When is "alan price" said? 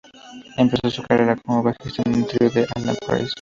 2.83-3.29